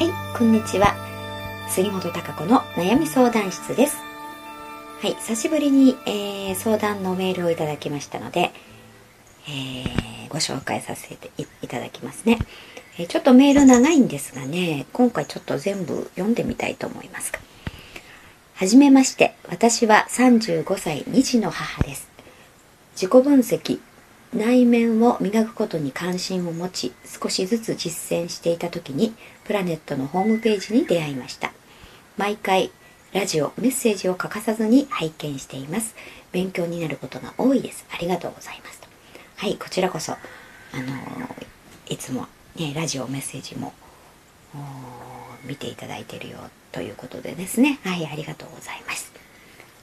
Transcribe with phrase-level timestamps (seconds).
[0.00, 0.94] はい、こんにちは。
[1.68, 3.98] 杉本孝子の悩み相談室です。
[4.98, 8.50] はい、久しぶりに、えー、相談のメールをいただきましたので、
[9.46, 12.38] えー、ご紹介させていただきますね、
[12.96, 17.38] えー、ちょっとメール長いんですがね、今回ちょっと全部読んでみたいと思いますが。
[18.54, 22.08] はじめまして、私は35歳2児の母です。
[22.94, 23.80] 自己分析、
[24.34, 29.12] 内面を磨くことに関心を持ち少しずつ実践していた時に
[29.44, 31.52] プラネットのホームページに出会いました。
[32.16, 32.70] 毎回
[33.12, 35.96] ラジオメッセージを欠かさずに拝見しています。
[36.30, 37.84] 勉強になることが多いです。
[37.92, 38.80] ありがとうございます
[39.36, 40.84] はいこちらこそあの
[41.88, 43.72] いつもねラジオメッセージも
[45.44, 46.36] 見ていただいているよ
[46.72, 47.80] ということでですね。
[47.82, 49.10] はいありがとうございます。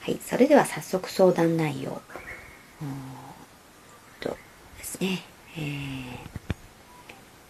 [0.02, 2.02] はいそれでは早速相談内容。
[4.88, 5.02] です。
[5.02, 5.24] ね、
[5.58, 5.60] え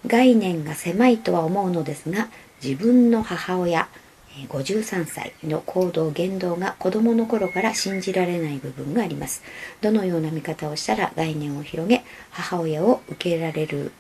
[0.06, 2.30] ー、概念が狭いとは思うのですが
[2.64, 3.88] 自分の母親
[4.50, 9.42] 53歳の行動言動が子供の頃から信じられない部分があります。
[9.82, 13.92] どのような見方をしたら概念を広げ母親を受けられる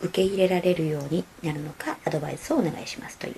[0.00, 3.18] 受け入れられるようになるのかアドバイスをお願いします。
[3.18, 3.34] という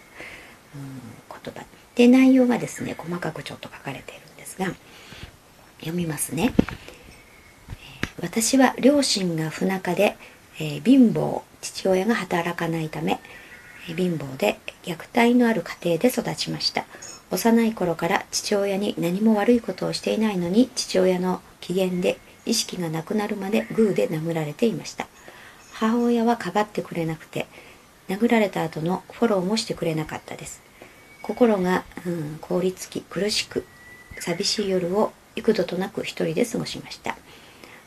[0.75, 1.65] 言葉。
[1.97, 4.67] で内容がですね細かくちょっと書かれているんですが
[5.81, 6.53] 読みますね。
[8.21, 10.17] 私は両親が不仲で、
[10.59, 13.21] えー、貧乏父親が働かないため、
[13.89, 16.87] えー、貧乏で虐待のある家庭で育ちました。
[17.31, 25.09] 幼い頃から父親に何も悪いことをしていないのに父親の機嫌で意識がなくなるまでグーで殴られていました。
[25.73, 27.47] 母親はかばってくれなくて
[28.09, 30.63] 殴られた後のフォローもしてくれなかったです。
[31.23, 33.67] 心が、うん、凍りつき苦しく
[34.21, 37.19] 寂しい夜を幾度となく一人で過ごしました。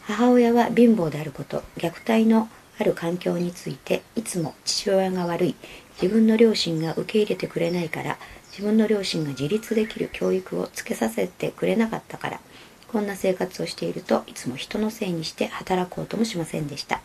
[0.09, 5.55] 母親は貧乏であること虐待のある環境についていつも父親が悪い。
[6.01, 8.17] 自分の両親が受け入れてくれないから
[8.51, 12.39] 自分の両親が自立できる教育をつけさせてくれなかったから
[12.87, 17.01] こんな生活をしているといつも人のせいにして働こうともしませんでした。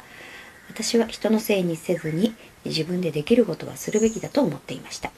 [0.71, 2.33] 私は人のせいにせずに
[2.65, 5.11] 自分でできることはするべきだと思っていました。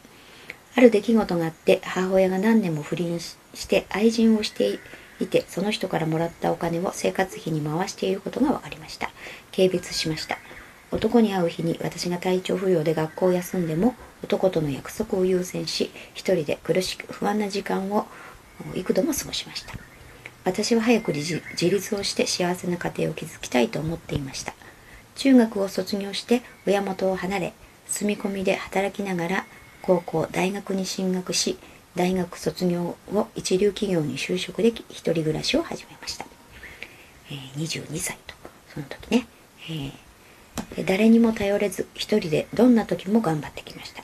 [0.74, 3.36] ある出来事があって母親が何年も不倫し
[3.68, 4.80] て愛人をして
[5.20, 9.10] いてその人からもらったお金を生活費に回していることが分かりました。
[9.54, 10.38] 軽蔑しました。
[10.92, 18.06] 男に会う日に私が体調不良で学校を休んでも男との約束を優先し一人で苦しく不安な時間を
[18.74, 19.74] 幾度も過ごしました。
[20.44, 24.54] 私は早く自立をして幸せな家庭を築きたいと思っていました。
[25.16, 27.52] 中学を卒業して親元を離れ
[27.86, 29.46] 住み込みで働きながら
[29.82, 31.58] 高校大学に進学し
[31.96, 36.26] 大学卒業後一流企業に就職でき一人暮らしを始めました、
[37.30, 38.34] えー、22歳と
[38.72, 39.26] その時ね、
[39.70, 44.02] えー、誰にも頼れず一人でどんな時も頑張ってきました。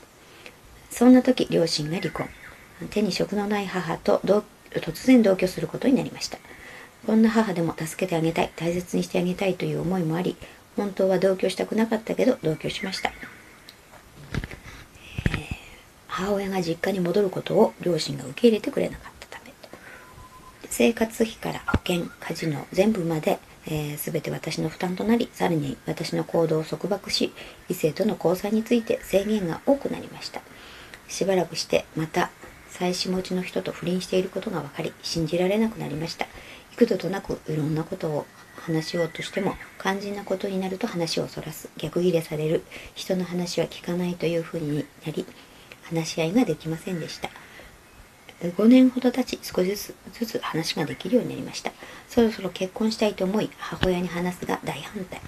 [0.90, 2.28] そんな時両親が離婚。
[2.90, 4.20] 手に職のない母と
[4.70, 6.38] 突然同居することになりました。
[7.06, 10.36] こんな母でも助けてあげたい大切にしてあげたいという思いもあり
[10.76, 13.12] 本当は同居したくなかったけど同居しました。
[16.12, 19.52] 母親が実家に戻ることを両親が受け入れてくれなかったため
[20.68, 27.32] 生活費から保険カジノ全部まで、えー、全て私の負担となりさらに私の行動を束縛し
[27.70, 30.42] 異性との交際について制限が多くなりました。
[31.08, 32.30] しばらくしてまた
[32.70, 36.26] 妻子持ちの人と不倫していることが分かり信じられなくなりました。
[36.74, 45.26] 幾度となくいろんなことを話しようとしても肝心なことになると話をそらす逆ギレされる人の話は聞かないというふうになり
[45.94, 47.30] 話し合いができませんでした。
[48.40, 49.94] 5年ほど経ち少しず
[50.26, 51.72] つ話ができるようになりました。
[52.08, 55.20] そろそろ結婚したいと思い母親に話すが大反対。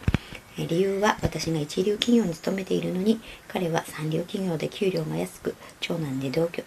[0.56, 6.62] 理由は私が一流企業に勤めているのに彼は三流企業で給料が安く長男で同居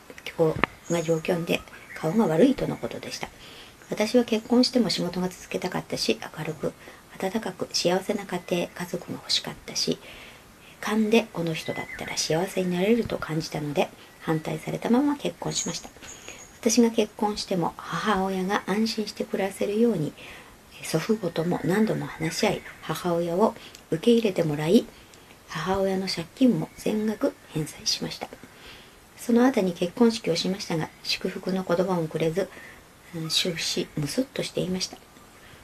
[0.90, 1.62] が状況で
[1.96, 3.29] 顔が悪いとのことでした。
[3.90, 6.74] 私は結婚しても仕事が続けたかったし明るく
[7.19, 9.97] 温かく幸せな家庭家族が欲しかったし
[10.82, 13.90] 勘でこの人だったら幸せになれると感じたので
[14.22, 15.90] 反対されたまま結婚しました。
[16.59, 20.12] 私が結婚しても母親が安心して暮らせるように
[20.84, 23.56] 祖父母とも何度も話し合い母親を
[23.91, 24.85] 受け入れてもらい
[25.47, 28.28] 母親の借金も全額返済しました。
[29.18, 32.50] その後に結婚式をしましたが祝福の言葉もくれず
[33.30, 34.97] 終始ムスッとしていました。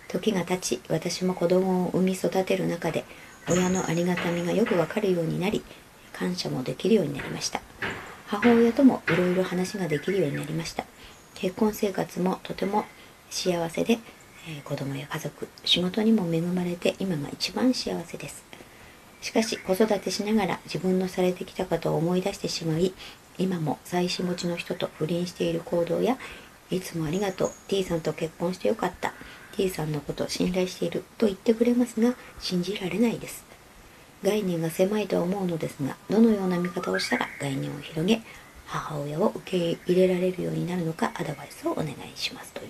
[0.08, 3.04] 時が経ち私も子供を産み育てる中で
[3.50, 5.64] 親のありがたみがよくわかるようになり
[6.12, 7.62] 感謝もできるようになりました。
[8.28, 10.86] 母親ともいろいろ話ができるようになりました。
[11.36, 12.86] 結婚生活もとても
[13.30, 14.00] 幸せで、
[14.48, 18.46] えー、子供や家族仕事にも恵まれて今が一番幸せです。
[19.22, 22.94] しかし子育てしながら自分のされてきたことを思い出してしまい
[23.38, 26.18] 今も妻子持ちの人と不倫している行動や
[26.70, 29.14] いつもありがとう T さんと結婚してよかった。
[29.56, 33.46] T さんのことを信頼していると言ってくれますが信じられないです。
[34.24, 38.22] 概念が狭いとは思うのですがどのような見方をしたら概念を広げ
[38.66, 42.68] 母親を受け入れられるようになるのかアドバイスをお願いしますという、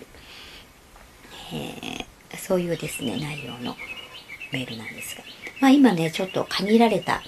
[1.54, 3.76] えー、そういうですね内容の
[4.52, 5.24] メールなんですが。
[5.60, 7.22] まあ今ね、ちょっと限られた、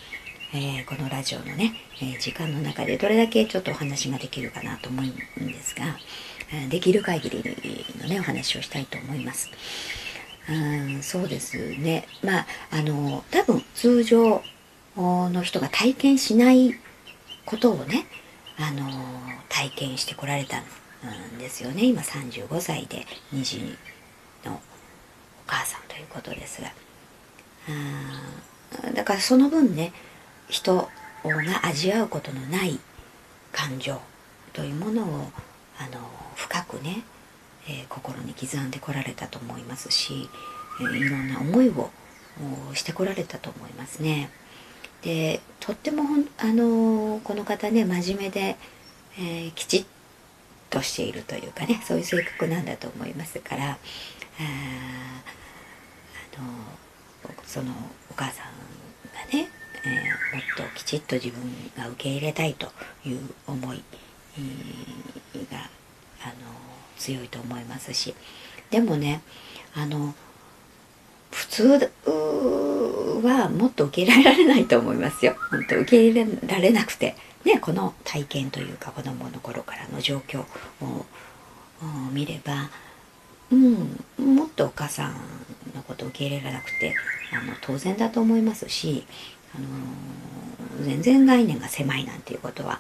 [0.53, 5.97] えー、このラジオのね、え、時間の中でどれだけちょっとお話ができるかなと思うんですが、
[6.53, 7.43] えできる限り
[8.01, 9.49] のね、お話をしたいと思います。
[10.47, 12.07] うんそうですね。
[12.23, 14.43] まあ、あの、多分通常
[14.95, 16.75] の人が体験しない
[17.45, 18.05] ことをね、
[18.57, 18.89] あの、
[19.49, 20.63] 体験してこられたん
[21.39, 21.85] ですよね。
[21.85, 23.77] 今35歳で2児
[24.45, 24.59] のお
[25.47, 26.71] 母さんということですが。
[28.93, 29.91] だからその分ね
[30.47, 30.87] 人
[31.29, 32.79] が味わうことのない
[33.51, 34.01] 感情
[34.53, 35.05] というものを
[35.77, 35.99] あの
[36.35, 37.03] 深くね、
[37.67, 40.29] えー、心に刻んでこられたと思いますし、
[40.81, 41.89] えー、いろんな思いを
[42.73, 44.29] してこられたと思いますね。
[45.01, 46.03] でとっても
[46.37, 48.57] あのこの方ね真面目で、
[49.17, 49.85] えー、きちっ
[50.69, 53.75] としているというかねそういう性格なんだと思いますからあ
[56.41, 56.47] の
[57.45, 57.71] その
[58.09, 58.45] お母さん
[59.13, 59.49] がね、
[59.85, 61.41] えー、もっときちっと自分
[61.77, 62.71] が受け入れたいと
[63.05, 63.83] いう思い
[65.51, 65.69] が
[66.23, 66.33] あの
[66.97, 68.15] 強いと思いますし。
[68.71, 69.21] でもね
[69.73, 70.13] あの
[71.31, 71.91] 普通
[73.23, 75.35] はもっと受け入れられないと思いますよ。
[75.51, 80.41] 本当受け入れられなくて、ね、この体験というか子供の頃からの状況
[80.81, 81.05] を
[82.11, 82.69] 見れば、
[83.51, 85.13] うん、もっとお母さん
[85.75, 86.95] のこと受け入れられなくて
[87.33, 89.05] あの当然だと思いますし、
[89.57, 92.79] あの全然概念が狭いなんていうことは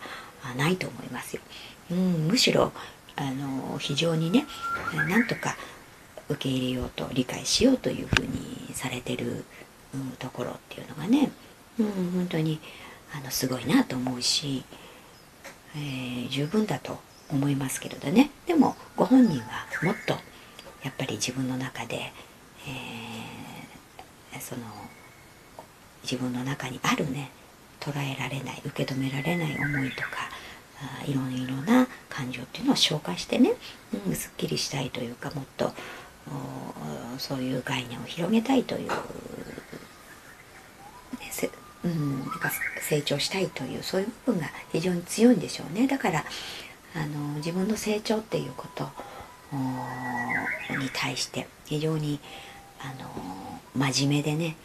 [0.57, 1.41] ないと思いますよ。
[1.91, 2.71] うん、むしろ
[3.15, 4.45] あの非常にね
[4.93, 5.55] なんとか
[6.29, 9.45] 受け入れようと理解しようというふうにされてる、
[9.93, 11.31] うん、ところっていうのがね、
[11.79, 12.59] うん、本当に
[13.15, 14.63] あのすごいなと思うし、
[15.75, 16.97] えー、十分だと
[17.31, 20.13] 思いますけれどねでもご本人はもっと
[20.83, 22.11] やっぱり自分の中で、
[22.67, 23.15] えー
[24.39, 24.61] その
[26.09, 27.31] 自分の中にあるね
[27.79, 30.29] 捉えられない受け止められない思いとか
[31.05, 33.53] いろいろな感情っていうのを消化してね、
[34.07, 35.73] うん、すっきりしたいというかもっと
[37.17, 38.95] そういう概念を広げたいという、ね
[41.83, 45.87] うん、なんか成長したいというそういう部分が非常に強いんでしょうね。
[45.87, 46.25] だから
[46.95, 48.89] あの自分の成長っていうこと
[50.79, 52.19] に対して非常に
[52.79, 53.09] あの
[53.75, 54.55] 真面目でね、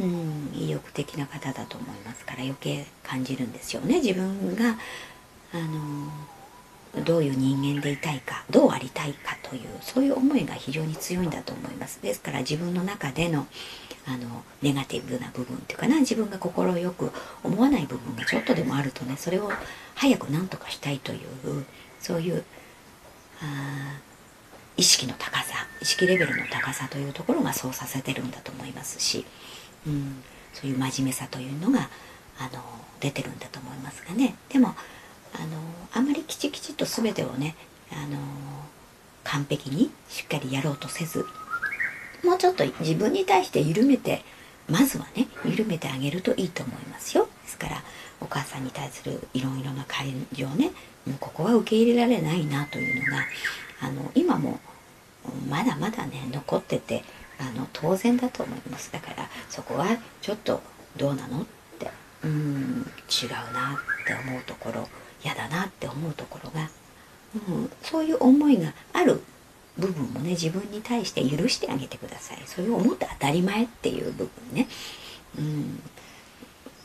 [0.00, 3.96] うん、意欲的な方だと思いますから余計感じるんですよね。
[4.00, 4.78] 自分が
[5.52, 12.00] あのどういう人間でいたいかどうありたいかというそういう思いが非常に強いんだと思います。
[12.02, 13.46] ですから自分の中での
[14.06, 17.12] あのネガティブな部分っていうかな自分が心よく
[17.44, 19.52] 思わない部分がちょっとでもあるとねそれを
[19.94, 21.20] 早く何とかしたいという
[22.00, 22.42] そういう
[23.42, 23.98] あ
[24.78, 29.26] 意識の高さ意識レベルの高さというところがそうさせてるんだと思いますし、
[29.86, 30.22] うん、
[30.52, 31.88] そういう真面目さというのが
[32.38, 32.62] あの
[33.00, 34.34] 出てるんだと思いますがね。
[34.48, 34.74] でも
[35.34, 35.58] あの
[35.92, 37.54] あまりきちきちと全てをね
[37.92, 38.18] あの
[39.24, 41.24] 完璧にしっかりやろうとせず
[42.24, 44.22] もうちょっと自分に対して緩めて
[44.68, 47.28] まずはね緩めてあげるといいと思いますよ。
[47.42, 47.82] ですから
[48.20, 50.72] お母さんに対するいろいろな感情ね
[51.06, 53.24] もうここは受け入れられないなというのが
[53.80, 54.60] あの今も
[55.48, 57.02] まだまだね残ってて
[57.40, 58.92] あの当然だと思います。
[58.92, 59.86] だからそこは
[60.20, 60.60] ちょっと
[60.96, 61.90] どうなのって。
[62.22, 64.88] うん違うなって思うところ
[65.24, 66.68] 嫌だなって思うところが、
[67.34, 69.22] うん、そういう思いがある
[69.78, 72.38] 部分もね自分に対して許してあげてください。
[72.46, 74.68] そういう思って当たり前っていう部分ね、
[75.38, 75.80] うん、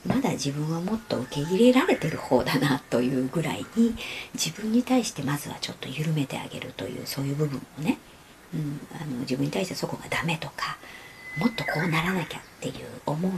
[0.05, 3.95] まだ自分はもっと受け入れられてる方だなというぐらいに
[4.33, 7.97] 自分に対してまずはちょっと緩めてあげるというそういう部分をね
[8.55, 10.77] うん、あの自分に対してそこがダメとか
[11.37, 13.31] もっとこうならなきゃっていう思う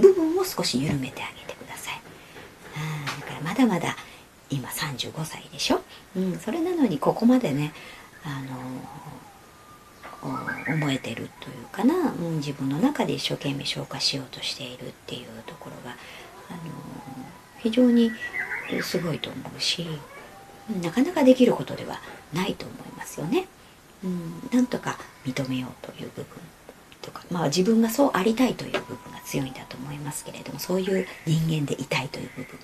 [0.00, 2.00] 部分を少し緩めてあげてください。
[2.76, 3.96] あだからまだまだ
[4.50, 5.80] 今35歳でしょ、
[6.16, 7.72] うん、それなのにここまでね
[8.24, 8.54] あの
[10.74, 15.96] 思えてるというかな、うん、自分の中で一生懸命消化しようとしているっていうところが、
[16.48, 16.60] あの
[17.58, 18.10] 非常に
[18.82, 19.86] すごいと思うし
[20.82, 22.00] なかなかできることでは
[22.32, 23.46] ないと思いますよね。
[24.04, 26.26] うん、なんとか認めようという部分
[27.00, 30.24] とか、まあ、自分がそうありたいという部分が強いんだと思います。
[30.24, 32.58] けれどもそういう人間でいたいという部分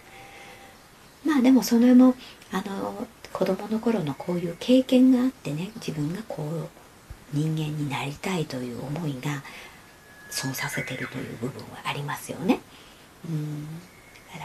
[1.25, 2.15] まあでもそれも
[2.53, 6.69] あの子供の頃のこういう経験があってね自分がこう
[7.33, 9.43] 人間になりたいという思いが
[10.31, 12.61] そうさせてるという部分はありますよね。
[13.29, 13.67] うん
[14.33, 14.45] だか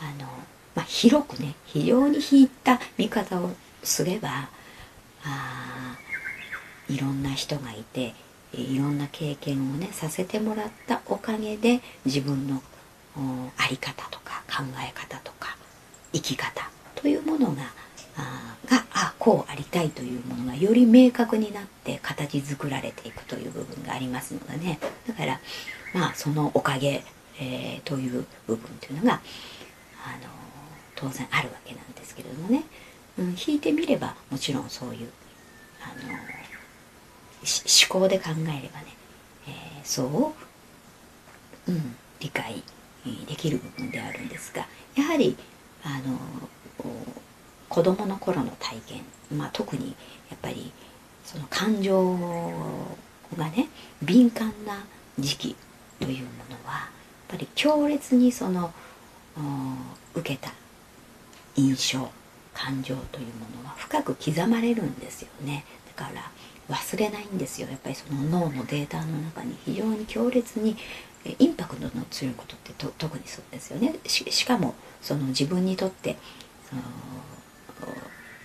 [0.00, 0.28] らあの、
[0.74, 3.50] まあ、広くね非常に引いた見方を
[3.82, 4.48] すれば
[5.24, 5.61] あ
[6.88, 8.14] いろんな人がいて
[8.52, 12.62] いろんな経験をねさせてもらったおかげで自分の
[13.58, 15.56] 在り方とか考え方とか
[16.12, 17.62] 生き方というものが
[18.16, 24.78] あがあこうありたいというものがより明確になって形作られていくという部分がありますのでね。
[25.08, 25.40] だから
[25.94, 27.04] まあそのおかげ、
[27.40, 29.22] えー、という部分というのがあの
[30.94, 32.64] 当然あるわけなんですけれどもね、
[33.18, 35.08] うん、引いてみればもちろんそういう
[35.80, 36.12] あの
[37.42, 38.86] 思考で考えればね、
[39.48, 40.34] えー、そ
[41.66, 42.62] う、うん、理解
[43.26, 45.36] できる部分であるんですがやはり
[45.84, 46.18] あの
[47.68, 49.02] 子供の頃の体験、
[49.36, 49.96] まあ、特に
[50.30, 50.72] やっぱり
[51.24, 52.16] その感情
[53.36, 53.68] がね
[54.02, 54.84] 敏感な
[55.18, 55.56] 時期
[55.98, 56.88] というものはやっ
[57.28, 58.72] ぱり強烈にその
[60.14, 60.52] 受けた
[61.56, 62.10] 印象
[62.54, 65.64] 感情というものは深く刻まれるんですよね。
[65.96, 66.30] だから
[66.72, 67.68] 忘れないんですよ。
[67.68, 70.76] やっぱりその脳のデータの中に非常に強烈に
[71.38, 73.94] インパクトの強いことって特にそうですよね。
[74.06, 76.16] しかもその自分にとって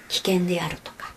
[0.09, 1.13] 危険であるとか、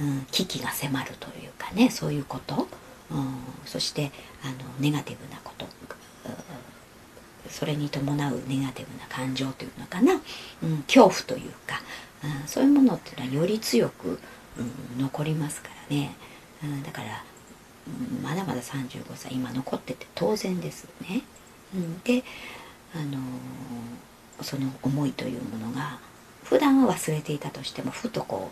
[0.00, 2.68] うん、危機が迫るというかねそういうこと、
[3.10, 3.34] うん、
[3.66, 4.10] そして
[4.42, 5.66] あのネガティブなこと、
[7.48, 10.20] それに伴うネガティブな感情というのかな、
[10.62, 11.80] うん、恐怖というか、
[12.24, 14.18] うん、そういうものっていうのはより強く、
[14.58, 14.62] う
[14.98, 16.14] ん、残りますからね、
[16.62, 17.24] うん、だから、
[18.22, 21.22] まだまだ35歳今残ってて当然ですね。
[21.74, 22.22] うん、で
[22.94, 23.18] あの
[24.42, 25.98] その思いというものが
[26.44, 28.50] 普段は忘れていたとしてもふとこ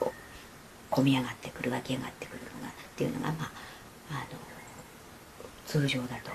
[0.00, 0.04] う
[0.90, 3.50] 込み上がってくる湧き上がってくるのがっていうのがまあ
[4.10, 4.38] あの
[5.66, 6.30] 通常だと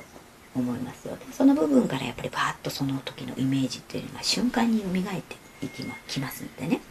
[0.53, 1.15] 思いますよ。
[1.15, 6.81] ねその部分からやっぱりパーッとその時のイメージっていうのが瞬間に蘇っていきまきますんでね。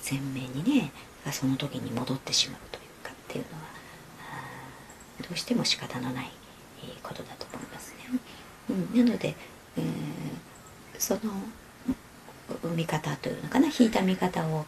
[0.00, 0.92] 鮮明にね
[1.32, 2.67] その時に戻ってしまう。
[3.28, 3.68] っていうのは
[5.20, 6.30] どうしても仕方のない
[7.02, 8.18] ことだと思いますね。
[8.70, 9.34] うん、なので、
[9.76, 9.84] えー、
[10.98, 11.20] その
[12.74, 14.64] 見方というのかな引いた見方を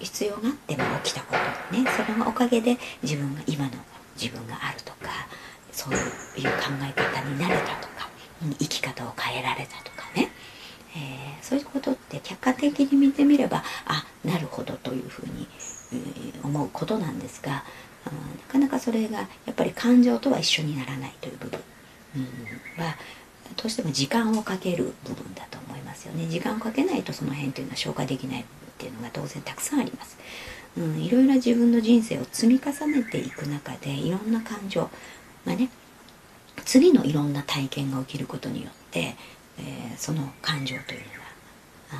[0.00, 1.34] 必要があっても起きたこ
[1.70, 3.70] とねそのおかげで自分が今の
[4.20, 5.10] 自分があるとか
[5.72, 6.08] そういう考
[6.82, 8.08] え方になれたとか
[8.58, 10.30] 生き方を変えられたとかね、
[10.96, 15.46] えー、そういうことって客観的に見てみればあなるほどというふうに、
[16.42, 17.64] 思うことなんですが、
[18.06, 21.60] うん、なかなかそれがやっぱり感情とは一緒にならないという部分、
[22.16, 22.18] う
[22.80, 22.96] ん、は
[23.56, 26.26] どうしても時間をかける部分だと思いますよね。
[26.26, 28.44] 時間をかけないとその辺というのは消化できないっ
[28.78, 30.18] ていうのが当然たくさんあります、
[30.76, 34.90] うん、いろいろ自分の人生を積み重ねていく中でいろんな感情
[35.46, 35.70] がね
[36.64, 39.16] 次のいろんな体験が起きることによって、
[39.58, 41.06] えー、その感情というの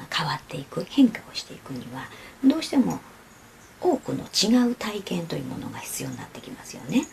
[0.00, 2.07] が変わっていく変化をしていくには
[2.45, 3.00] どうしても
[3.80, 7.06] 多くの違う体験というものが必要になってきますよね。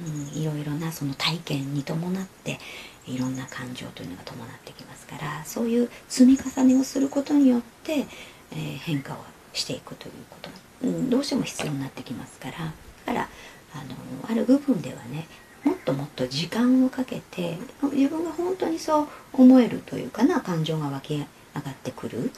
[0.00, 2.58] うん、いろいろなその体験に伴って
[3.06, 8.06] いろんな感情というのが伴ってきますからそういう積み重ねをすることによって、
[8.52, 9.16] えー、変化を
[9.52, 10.50] していくということ、
[10.84, 12.72] うん、どうしても必要になってきますから。
[13.06, 13.28] だから
[13.74, 15.26] あのある部分ではね
[15.64, 17.58] もっともっと時間をかけて
[17.92, 21.20] 自分が本当にそう思えるというかな感情が湧き上
[21.54, 22.30] がってくる、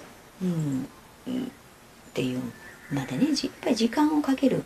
[0.43, 0.89] うん、
[1.31, 2.41] っていう
[2.93, 4.65] までねやっぱり時間をかける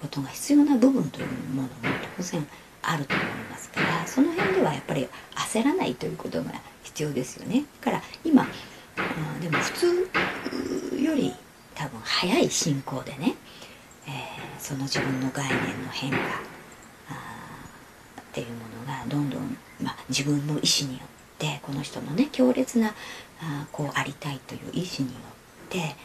[0.00, 1.68] ことが必要な部分というものも
[2.16, 2.46] 当然
[2.82, 7.64] あると思いますからその辺ではやっぱり焦らないということが必要ですよね。
[7.80, 8.46] だから今、
[8.96, 10.10] うん、でも普通
[11.02, 11.34] より
[11.74, 13.34] 多分早い進行でね、
[14.06, 14.12] えー、
[14.58, 16.20] その自分の概念の変化っ
[18.32, 18.54] ていうも
[18.86, 21.08] のがどんどん、まあ、自分の意思によっ
[21.38, 22.94] てこの人のね強烈な
[23.40, 25.20] あこうありたいという意思によ
[25.66, 25.96] って、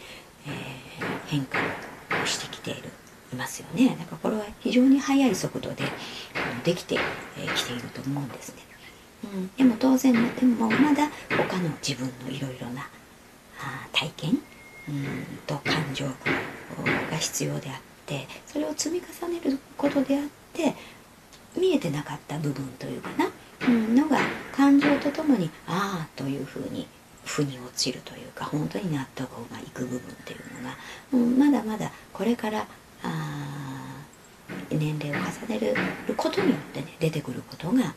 [0.47, 1.59] えー、変化
[2.23, 2.89] をしてきている
[3.33, 3.95] いますよね。
[3.99, 5.83] だからこれは非常に速い速度で
[6.63, 6.99] できてき、
[7.37, 8.63] えー、ていると思うんですね、
[9.23, 12.81] うん、でも当然でもまだ他の自分のいろいろな
[13.59, 14.31] あ体験
[14.89, 17.75] うんと感情が必要であっ
[18.05, 20.23] てそれを積み重ねることであっ
[20.53, 20.75] て
[21.57, 23.29] 見えてなかった部分というかな、
[23.67, 24.19] うん、のが
[24.55, 26.87] 感情とともにああというふうに
[27.25, 30.77] 腑に落ちるというか本当に納得がいく部分っていうのが、
[31.13, 32.65] うん、まだまだこれから
[34.69, 35.75] 年齢を重ねる
[36.15, 37.93] ことによってね出てくることが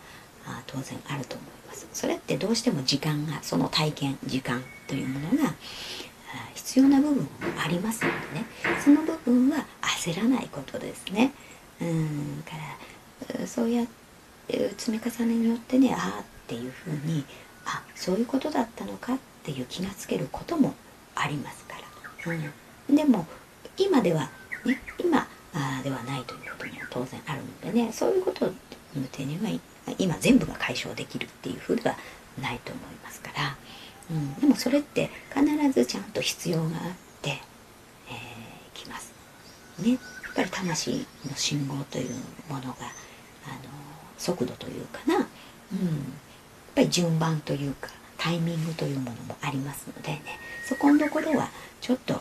[0.46, 1.86] あ当然あると思います。
[1.92, 5.54] それってどうしても時間がその体験時間というものが
[6.54, 7.28] 必要な部分も
[7.62, 8.46] ありますのでね。
[8.82, 11.32] その部分は焦らないことですね。
[11.80, 12.52] うんか
[13.38, 13.86] らそうやっ
[14.46, 17.24] て積み重ねによってねああっていうふうに
[17.68, 20.74] あそういうことだったのかっていう気がつけることも
[21.14, 21.74] ありますか
[22.26, 23.26] ら、うん、でも
[23.76, 24.30] 今では
[24.64, 28.52] ね今あではないということも当然あるのでねそういうことの
[29.12, 29.60] 点には
[29.98, 31.96] 今全部が解消できるっていうふうでは
[32.40, 33.56] ないと思いますから、
[34.10, 36.70] うん、でもそれって必ずちゃんと必要があっ
[37.22, 37.38] て、えー、
[38.74, 39.12] きます。
[39.78, 39.98] ね、やっ
[40.34, 42.10] ぱり魂の信号という
[42.48, 42.74] ものがあの
[44.16, 45.26] 速度というかな、うん、
[46.78, 50.22] ぱり順番というかタイミングというものもありますのでね。
[50.64, 51.48] そこのところは
[51.80, 52.18] ちょっとあ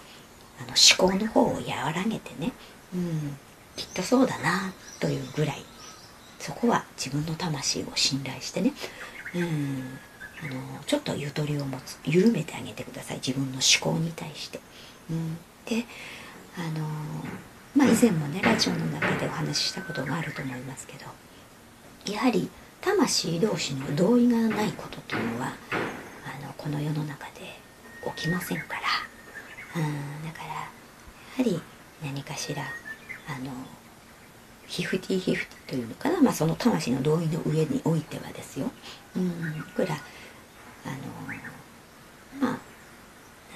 [0.62, 2.52] の思考の方を和らげてね、
[2.94, 3.38] うん、
[3.76, 5.64] きっとそうだなというぐらい。
[6.40, 8.72] そこは自分の魂を信頼してね、
[9.36, 10.00] うん、
[10.42, 13.18] あのちょっとゆとりを持つ緩めてあげてください。
[13.18, 14.60] 自分の思考に対して。
[15.10, 15.86] うん、で
[16.58, 16.88] あの
[17.76, 22.50] まあ以前もねラジオの中でお話ししたことがあると思いますけどやはり
[22.82, 27.32] 魂同士の同意がないことというのはあのこの世の中で
[28.16, 28.76] 起きませんか
[29.76, 30.54] ら、うん、だからや
[31.38, 31.62] はり
[32.04, 33.52] 何かしらあの
[34.68, 38.70] ヒフティヒフティというのかな、まあ、その魂の同意の上においてはですよ、
[39.16, 39.32] うん、
[39.76, 39.98] これは
[40.86, 40.90] あ
[42.42, 42.58] のまあ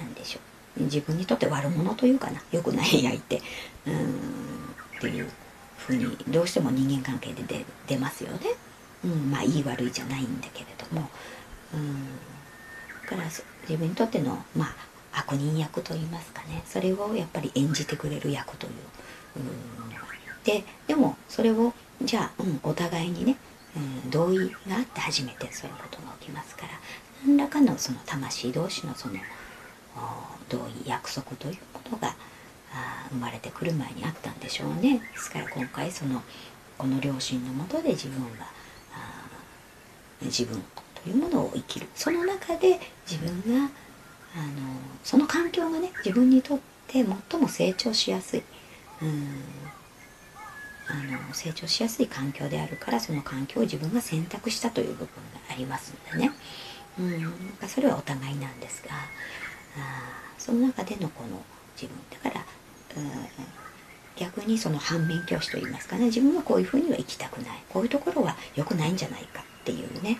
[0.00, 0.42] 何でしょう。
[0.84, 2.42] 自分にとって悪者というかな？
[2.50, 3.42] 良くない相手。
[3.86, 5.28] うんっていう
[5.76, 8.38] ふうにどうしても人間関係で出出ますよね、
[9.04, 11.08] うん、まあいい悪いじゃないんだけれども
[11.74, 12.06] うん
[13.02, 20.02] だから自分にとってのまあ悪人役といいますかねそれをやっぱり演じてくれる役というものが
[20.44, 23.36] ででもそれをじゃあ、うん、お互いにね、
[23.76, 26.68] うん、同意があって初めてそういうことが起きますから
[27.26, 29.14] 何らかのその魂同士のその
[30.48, 32.14] 同意約束というものが
[33.10, 34.98] 生まれてくる前にあったんでしょうね。
[35.12, 36.22] ですから今回その
[36.78, 38.46] この両親のもとで自分は
[40.26, 40.62] 自分。
[41.02, 41.86] というものを生きる。
[41.94, 42.80] その中で
[43.10, 44.52] 自分があの
[45.02, 48.42] その環境がね自分にとって最も成長しやすい。
[49.02, 49.28] うん。
[50.88, 55.10] あの成長しやすい環境であるからその環境を自分が選択したという部分が
[55.50, 56.32] ありますのでね、
[56.98, 61.42] うん、それはお互いなんですがあその中でのこの
[61.80, 61.96] 自分。
[62.10, 62.44] だから、
[62.96, 63.12] うん、
[64.16, 66.06] 逆にその反面教師といいますかね。
[66.06, 67.62] 自分はこういうふうには生きたくない。
[67.68, 69.26] こういうところは良くないんじゃない
[70.14, 70.18] ね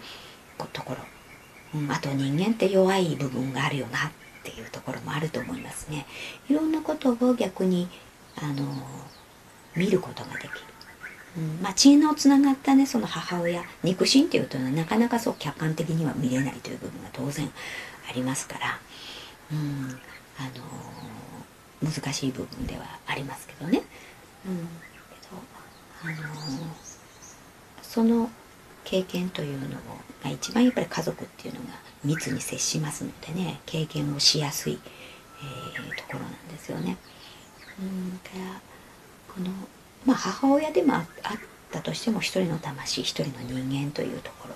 [0.73, 4.11] ところ、うん、あと人間って弱い部分があるよなっ
[4.45, 6.07] ていうところもあると思いますね
[6.49, 7.89] いろんなことを逆に
[8.37, 8.65] あの
[9.77, 10.51] 見ることができる。
[11.35, 17.51] うん、まあ血のつながったねその母親肉親っていうとなかなかそう客観的には見れないという部分が当然
[18.09, 18.79] ありますから、
[19.51, 19.99] うん、
[20.39, 20.43] あ
[21.83, 23.83] の、難しい部分ではありますけどね。
[24.47, 24.65] うん、け
[25.31, 25.43] ど
[26.05, 26.35] あの、
[27.83, 28.31] その
[28.85, 29.69] 経験というの
[30.25, 31.67] が一番やっぱり家族っていうのが
[32.05, 34.79] 密に接しますのでね経験をしやすい、
[35.75, 36.97] えー、ところなんですよね。
[37.81, 38.61] うん、から
[39.35, 39.51] この、
[40.05, 41.05] まあ、母親でもあっ
[41.71, 44.55] たとしても一人の魂一人の人間というところ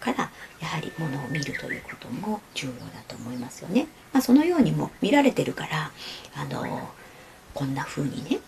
[0.00, 3.88] からやはりものを見るということも重要だと思いますよね。
[4.12, 5.90] まあ、そのようにも見られてるから
[6.36, 6.88] あの
[7.54, 8.38] こんな風にね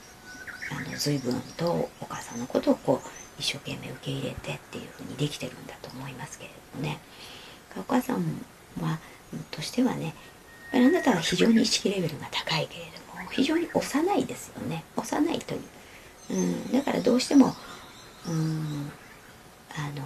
[0.71, 6.99] あの随分とお母さんのことをこう一生懸命受け入れてっていう風にできてるんだと思いますけれどもね。
[7.79, 8.45] お母さん
[8.81, 8.99] は
[9.51, 10.15] としてはね
[10.73, 12.85] あなたは非常に意識レベルが高いけれ
[13.17, 15.61] ども非常に幼いですよね幼いという、
[16.31, 17.55] うん、だからどうしても、
[18.29, 18.91] うん、
[19.77, 20.03] あの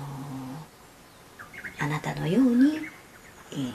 [1.81, 2.79] あなたのように、
[3.53, 3.73] えー、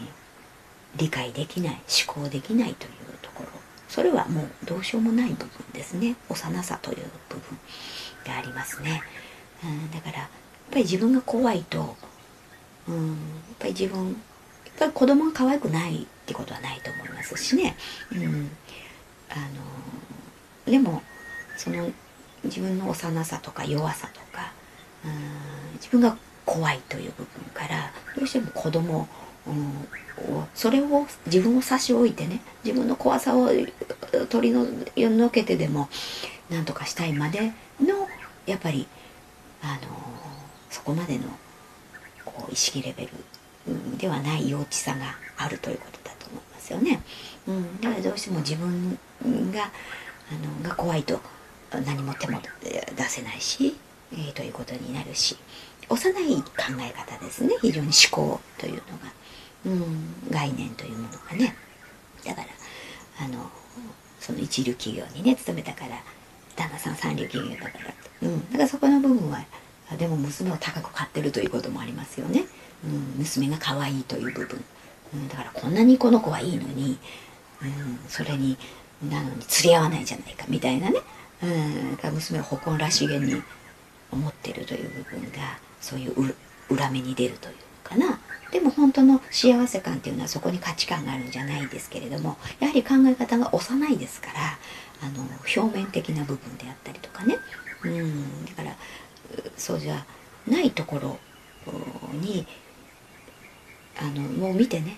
[0.97, 3.58] 理解できない思考できないというところ
[3.89, 6.15] それはもうどうしようもない部分ですね。
[6.29, 6.97] 幼さという
[7.27, 7.57] 部分
[8.25, 9.01] がありますね、
[9.63, 10.27] うん、だからやっ
[10.71, 11.95] ぱり自分が怖いと、
[12.87, 13.15] うん、やっ
[13.59, 14.15] ぱり自分やっ
[14.77, 17.75] ぱり子供が可愛くないってことはないと思いますしね、
[18.11, 18.51] うん、
[19.29, 19.35] あ
[20.65, 21.01] のでも
[21.57, 21.89] その
[22.43, 24.53] 自分の幼さとか弱さとか
[25.03, 29.07] うん自分が怖いという部分からどうしても子供
[30.53, 33.49] それを自分を差し置いてね自分の怖さを
[34.29, 34.53] 取り
[34.95, 35.89] 除けてでも
[36.49, 38.07] 何とかしたいまでの
[38.45, 38.87] やっぱり
[39.61, 39.81] あの
[40.69, 41.23] そこまでの
[42.25, 47.01] こう意識レベルではない幼稚さがあるということだと思いますよね。
[47.47, 48.97] うん、だからどうしても自分
[49.51, 51.19] があのが怖いと
[51.71, 53.77] 何も手も出せないし、
[54.11, 55.37] えー、ということになるし。
[55.89, 56.45] 幼い考
[56.79, 57.55] え方ですね。
[57.61, 58.83] 非常に思考というのが、
[59.65, 61.55] うん、概念というものがね。
[62.25, 62.47] だから
[63.25, 63.49] あの
[64.19, 66.01] その一流企業にね勤めたから
[66.55, 69.45] 旦那さん三流企業だから、うん、だからそこの部分は
[69.97, 72.43] でも娘を高く買ってるということもありますよね、
[72.83, 74.63] うん、娘が可愛いという部分、
[75.13, 76.99] うん、だからこんなにこの子はいいのに、
[77.63, 78.57] うん、それに
[79.09, 80.45] なのに釣り合わないじゃないか。
[80.49, 80.99] みたいなね、
[81.41, 83.41] うん、だから娘を誇らしげに
[84.11, 86.35] 思ってるという部分がそういう
[86.69, 88.19] 裏目に出るというかな。
[88.51, 94.57] でも本当の幸せ感っていうのはそこに価値観があるんじゃないですけれどもやはり考え方が幼いですから
[95.03, 95.23] あの
[95.55, 97.37] 表面的な部分であったりとかね。
[97.83, 98.45] うん。
[98.45, 98.75] だから
[99.55, 100.03] そうじゃ
[100.47, 101.19] ないところ
[102.13, 102.47] に
[104.01, 104.97] あのもう見てね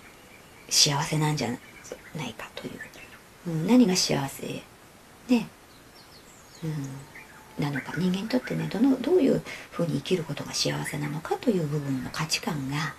[0.70, 1.56] 幸せなんじゃな
[2.26, 2.80] いかという、
[3.48, 4.64] うん、何が幸せ？
[5.28, 5.48] ね、
[6.64, 6.88] うん、
[7.60, 12.94] なのか人間にとってねどのどういうふうに生きることが幸せなのかという部分の価値観が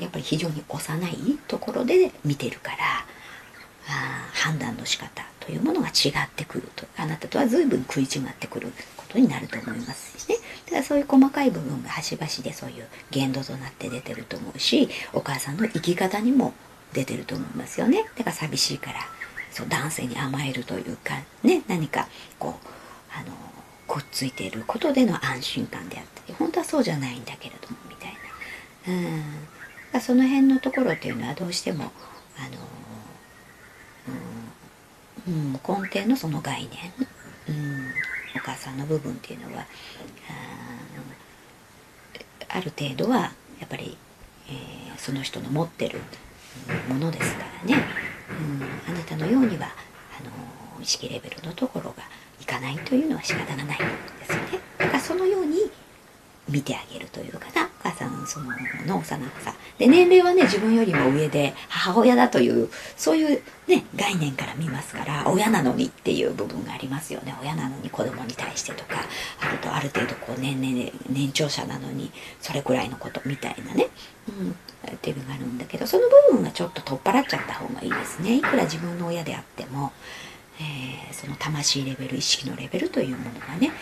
[0.00, 2.76] やっぱり非常に幼いところで見てるから
[3.88, 6.84] あ判断の仕方というものが違ってくると。
[6.96, 10.36] あなたとは随分食い違ってくることになると思いますしね。
[10.66, 16.52] だからそういう細かい部分が端々でそういう限度となって出てると思うしお母さんの生き方にも
[16.92, 18.04] 出てると思いますよね。
[18.16, 19.00] だから寂しいから
[19.52, 22.68] そう男性に甘えるというかね何かこう
[23.14, 23.45] あの
[23.86, 28.12] くっついていることでの安心感であったり本当はそうじゃないんだけれどもみたい
[28.86, 28.92] な。
[29.94, 30.00] うん。
[30.00, 31.84] その辺のところっていうのはどうしても
[32.36, 32.58] あの
[35.26, 36.68] うん、うん根底のその概
[37.48, 37.86] 念、うん、
[38.36, 39.66] お母さんの部分っていうのは
[42.48, 43.96] ある程度はやっぱり、
[44.48, 46.00] えー、その人の持ってる
[46.88, 47.84] ものですからね、
[48.88, 52.04] うん、あなたのようにはあの意識レベルのところが
[52.56, 53.84] かないというのは仕方がないで
[54.24, 54.60] すよね。
[54.78, 55.70] だからそのように
[56.48, 58.46] 見てあげるというかなお母さんその
[58.86, 59.18] の幼さ
[59.78, 67.34] で年齢はね自分よりも上で母親だというそういうね概念から見ますから親なのにっていう部分がありますよね。
[67.42, 69.00] 親なのに子供に対してとか
[69.40, 73.88] あるとある程度こう年齢年長者なのにそれくらいのことみたいなね、
[74.28, 74.50] うん、
[74.94, 78.36] っていうのがあるんだけどその部分はちょっと取っ払っちゃった方がいいですね。
[78.36, 79.92] いくら自分の親であっても。
[80.58, 83.72] えー、その魂レベル意識のレベルというものがね、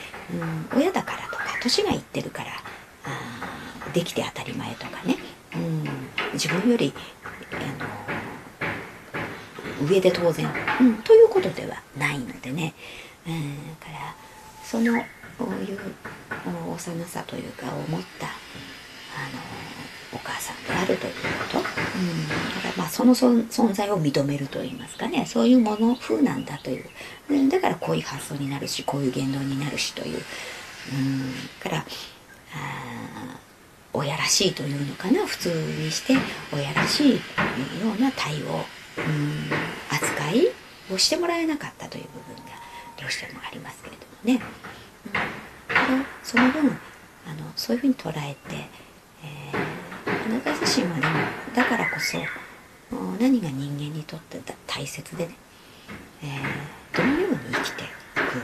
[0.72, 2.50] うん、親だからとか年がいってるから
[3.04, 5.16] あできて当たり前とかね
[5.54, 5.84] うん、
[6.32, 6.92] 自分より
[7.52, 7.56] あ
[9.82, 10.48] の上で当然、
[10.80, 12.74] うん、ということではないのでね、
[13.26, 14.14] うん、だから
[14.64, 15.00] その
[15.38, 15.78] こういう
[16.74, 18.30] 幼さというか思ったあ
[19.32, 19.54] の
[20.44, 21.18] さんであるというこ
[21.52, 25.24] と、うん、だからまあその存在を認めるといいますかね。
[25.26, 26.85] そういうもの風なんだという、
[27.48, 31.85] だからこういう発想になるしこういう言動になるしという、うん、からあ
[33.92, 35.26] 親らしいというのかな。
[35.26, 36.14] 普通にして
[36.52, 37.20] 親らしいよ
[37.96, 38.64] うな対応。
[38.96, 39.50] うん。
[39.90, 40.48] 扱い
[40.92, 42.52] をしてもらえなかったという部分が
[43.00, 44.44] どうしてもありますけれどもね。
[45.90, 46.78] うん、その分
[47.26, 48.68] あのそういうふうに捉えて、
[50.24, 51.12] あなた自身はでも
[51.54, 52.18] だからこそ
[53.20, 55.34] 何が人間にとって大切でね、
[56.22, 58.38] えー、どのように生きていく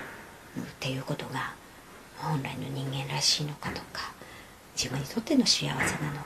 [0.61, 1.55] っていうことが
[2.19, 4.13] 本来の人間らしいのかとか
[4.77, 5.79] 自分にとっての幸せなの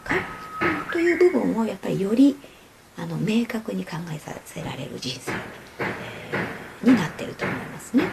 [0.03, 0.15] か
[0.93, 2.37] という部分をやっぱりより
[2.97, 8.05] あの明確に考えさせられる人生、えー、になってると思いますね。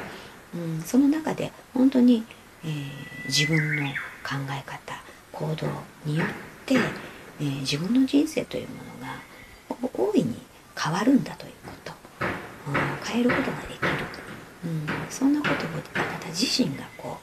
[0.53, 2.23] うん、その中で本当に、
[2.63, 3.89] えー、自分の
[4.23, 5.01] 考え方
[5.31, 5.67] 行動
[6.05, 6.27] によっ
[6.65, 6.75] て、
[7.41, 9.17] えー、自分の人生というものが
[9.93, 10.35] 大いに
[10.77, 11.93] 変わるんだということ、
[12.67, 13.87] うん、変えることができる、
[14.65, 15.55] うん、そんなことを
[15.95, 17.17] あなた自身がこ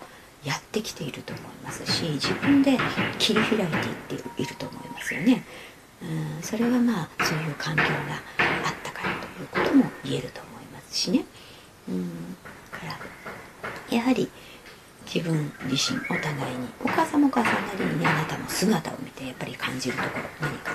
[0.45, 2.77] うやってきていると思いますし自分で
[3.19, 3.69] 切り開い
[4.07, 5.45] ていっていると思いますよね。
[6.03, 6.05] う
[6.41, 11.25] んそれはまあそういう環境があったからということも言えると思いますしね。
[11.89, 12.37] うん
[12.71, 14.29] からやはり
[15.13, 20.73] 自分自身お互いにお母さんもお母さんなりにねあなたの姿を見てやっぱり感じるところ何か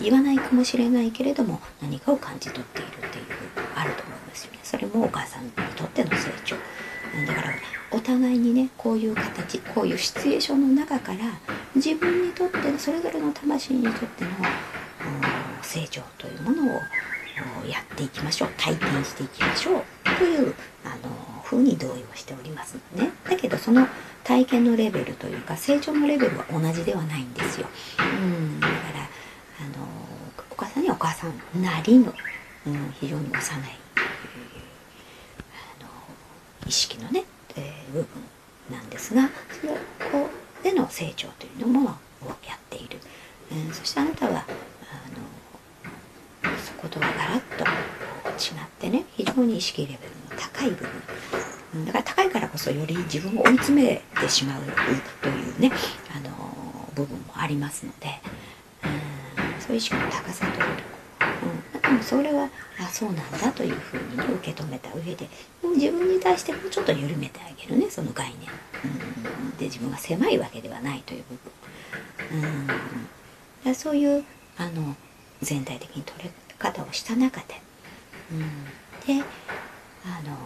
[0.00, 4.60] 言わないかもしれないけれども何かを感じ取っているっていう部分あると思いますよね。
[4.62, 6.56] それもお母さんにとっての成長。
[7.26, 7.48] だから
[7.90, 11.18] お互いにねこういう形こういうシチュエーションの中から
[11.74, 14.30] 自分にとってのそれぞれの魂にとっての
[15.60, 16.80] 成長というものを
[17.68, 19.82] やっていきましょう体験していきましょう
[20.18, 23.86] というあの風に同意をしておりますので、ね、だけどその
[24.24, 27.66] 体験のレベルというか成長のレベルは同じではないんですよ。
[27.98, 29.04] うんだからあ
[29.78, 29.84] の
[30.50, 32.12] お母さんにはお母さんなりの、
[32.66, 33.40] うん、非常に幼い
[35.80, 35.88] あの
[36.66, 37.24] 意識のね
[37.56, 38.08] えー、部分
[38.70, 39.28] なんですが
[39.60, 39.74] それ
[40.10, 40.30] こ
[40.62, 41.90] での成長というのも
[42.46, 42.98] やっている、
[43.50, 44.34] えー、そしてあなたはあ
[46.48, 47.66] のそことはガラッと違
[48.58, 49.98] ってね非常に意識レベル
[50.34, 50.86] の高い部
[51.72, 54.62] 分だから高いからこそより自分を追い詰めてしまう
[55.20, 55.70] というね
[56.16, 56.30] あの
[56.94, 58.08] 部分もありますので、
[58.84, 60.92] うん、そういう意識の高さという
[61.74, 62.48] うん、でもそれは
[62.80, 65.28] あそうなんだというふうに、ね、受け止めた上で
[65.76, 68.48] 自分に対してもうちょっと緩めてあげるねその概念、
[68.84, 71.24] うん、で自分が狭いわけではないという
[72.30, 72.50] 部分、
[73.66, 74.24] うん、そういう
[74.58, 74.96] あの
[75.40, 77.60] 全体的に取れ方をした中で、
[78.32, 78.40] うん、
[79.20, 79.24] で
[80.04, 80.36] あの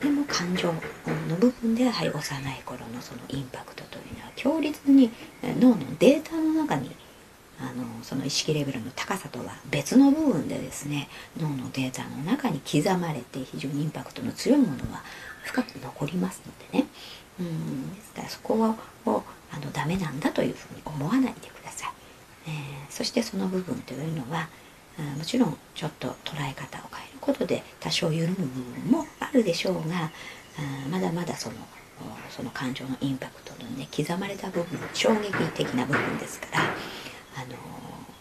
[0.00, 5.10] でも感情の部分ではり幼い頃のそのインパクトというのは強烈に
[5.42, 6.90] 脳のデータの中に
[7.60, 11.08] あのその意識レベルの高さとは別の部分でですね
[11.38, 15.02] 脳のデータの中に刻まれて非常にインパクトの強いものは
[15.44, 16.86] 深く残りますのでね。
[17.38, 18.54] うんですからそこ
[19.06, 21.90] をあのダメなんだというふうに思わないでください、
[22.46, 22.52] えー、
[22.90, 24.48] そしてその部分というのは
[25.16, 29.06] もちろんちょっと捉え方を変えることで多少緩む部分も
[29.40, 30.10] るでしょうが
[30.90, 31.56] まだまだその
[32.30, 37.56] その感情のインパクトのね刻まれた部分衝撃的な部分ですからあの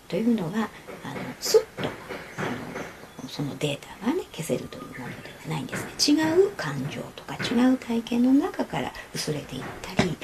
[0.07, 0.69] というのは
[1.03, 1.89] あのスッと
[2.37, 10.17] あのそのデータがね消せるというものではないんですね違う感情とか違う体験の中から薄れていったり、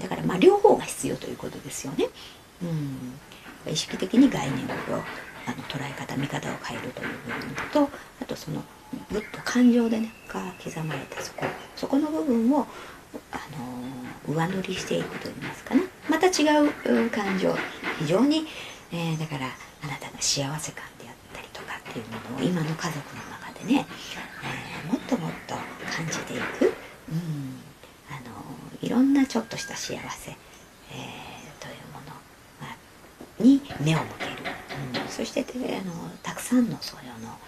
[0.00, 2.08] だからまあ両方が必要ということですよね。
[2.62, 5.02] うん、意識的に概念を
[5.46, 7.90] あの捉え方見方を変えるという部分と
[8.22, 8.62] あとその
[9.44, 11.44] 感情でねが刻まれたそこ。
[11.76, 12.66] そこの部分を
[13.30, 13.38] あ
[14.28, 15.82] の上塗りしていくといいますかね。
[16.08, 17.54] また違う感情。
[17.98, 18.46] 非常に、
[18.92, 23.86] えー、だからあなたの幸せ感であったりとかっていうものを今の家族の中でね、
[24.42, 25.54] えー、もっともっと
[25.94, 26.72] 感じていく、
[27.10, 27.60] うん、
[28.10, 28.44] あの
[28.80, 34.30] いろんなちょっとした幸せ、えー、というものに目を向ける、
[35.02, 37.38] うん、そしてあのたくさんのそれの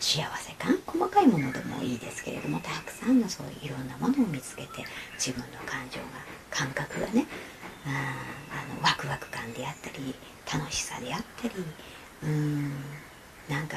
[0.00, 4.84] 幸せ感細かいものでもいいですけれどもたくさんのそういういろんなものを見つけて
[5.18, 6.04] 自分の感情が
[6.50, 7.26] 感覚がね
[7.84, 10.14] あのワクワク感であったり
[10.50, 11.54] 楽しさであったり
[12.22, 12.72] うん
[13.48, 13.76] なんか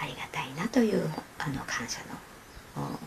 [0.00, 2.98] ありがたいなというあの感謝の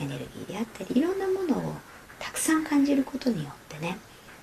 [0.00, 1.74] エネルギーであったりいろんなものを
[2.18, 3.98] たくさん感じることによってね、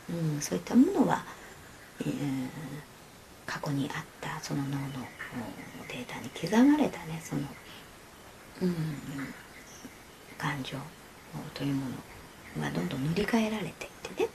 [0.09, 1.23] うん、そういったものは、
[2.01, 2.47] えー、
[3.45, 4.77] 過去にあったその脳の
[5.87, 7.41] データに刻まれたねその、
[8.61, 8.75] うん、
[10.37, 10.77] 感情
[11.53, 11.85] というも
[12.57, 14.29] のがどんどん塗り替えられていってね、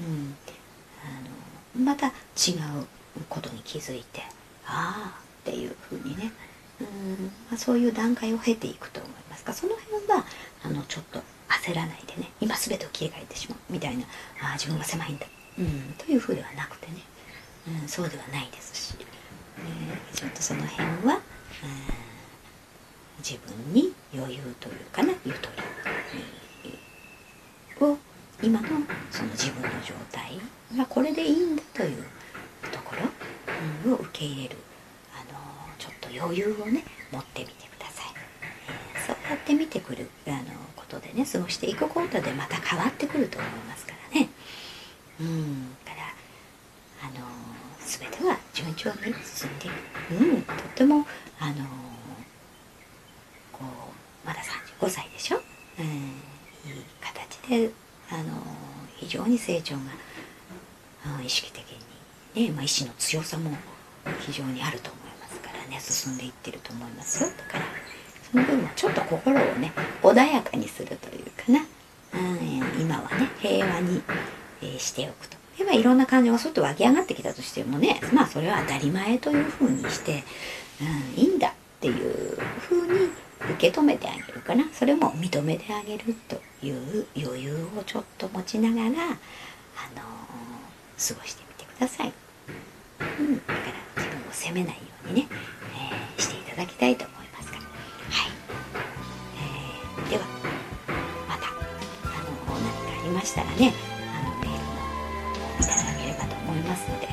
[0.00, 0.36] うん、
[1.76, 2.86] あのまた違う
[3.28, 4.22] ことに気づいて
[4.66, 6.32] ああっていうふうにね、
[6.80, 7.24] うん。
[7.50, 10.24] まあ、そういう段階を経ていくと思いますがその辺は
[10.62, 12.30] あのちょっと焦らないでね。
[12.40, 13.58] 今全てを切り替えてしまう。
[13.70, 14.04] みたいな
[14.42, 15.26] あ自分が狭いんだ、
[15.58, 16.94] うん、というふうではなくてね、
[17.82, 21.20] うん、そうではないですし、ー、ちょっとその辺は、
[23.18, 25.48] 自分に余裕というかなゆと
[27.80, 27.96] りを
[28.42, 28.68] 今の
[29.10, 30.38] その自分の状態
[30.76, 32.04] がこれでいいんだという
[32.70, 32.94] とこ
[33.86, 34.56] ろを受け入れる
[35.14, 35.38] あの
[35.78, 38.06] ちょっと余裕をね持ってみてください、
[38.94, 40.36] えー、そうやって見てくるあの
[40.76, 44.28] ことでね過ごしていくことでまた変わってくると思いますからね。
[45.20, 46.12] うんから
[47.02, 47.33] あの
[47.84, 50.24] 全ては順調に進んでいく。
[50.24, 51.06] うんとっても
[51.38, 51.64] あの
[53.52, 53.60] こ
[54.24, 54.40] うまだ
[54.80, 55.40] 35歳でしょ、
[55.78, 57.70] うん、いい形で
[58.10, 58.42] あの
[58.96, 59.82] 非常に成長が、
[61.18, 61.64] うん、意識的
[62.34, 63.50] にね、まあ、意志の強さも
[64.20, 67.30] 非常にあると思いますからね進んでいってると思いますよ。
[67.30, 67.64] だから
[68.30, 71.60] その分はちょっと心をね穏やかにするというかな、
[72.14, 74.02] うん、今はね平和に、
[74.62, 75.33] えー、しておくと。
[75.58, 80.24] ではいろんな感情がそっと湧き上がってきたとしてもねまあそれは当たり前というふうにして、
[80.80, 83.10] うん、いいんだっていうふうに
[83.56, 84.64] 受け止めてあげるかな。
[84.72, 92.12] それも認めてあげるという余裕をちょっと持ちながら、あのー、過ごしてみてください、
[93.18, 93.52] うん、だか
[93.96, 95.26] ら自分を責めないようにね、
[95.76, 97.64] えー、していただきたいと思いますから。
[97.64, 98.30] はい、
[99.98, 100.22] えー、では
[101.28, 103.93] また、あのー、何かありましたらね
[106.54, 107.12] 思いますので、え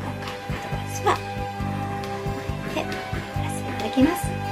[0.00, 1.20] 今回のアドバイスはこ
[2.30, 4.43] の辺で終わらせていただきます。